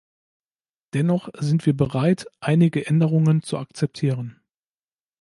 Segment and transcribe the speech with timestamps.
[0.95, 4.41] Dennoch sind wir bereit, einige Änderungen zu akzeptieren.